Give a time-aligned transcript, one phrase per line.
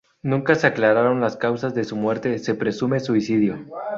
[0.23, 3.63] Nunca se aclararon las causas de su muerte, se presume suicidio.